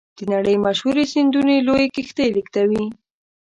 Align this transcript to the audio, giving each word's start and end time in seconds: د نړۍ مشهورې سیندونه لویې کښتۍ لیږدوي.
د 0.17 0.19
نړۍ 0.33 0.55
مشهورې 0.65 1.03
سیندونه 1.13 1.53
لویې 1.67 1.87
کښتۍ 1.95 2.27
لیږدوي. 2.35 2.85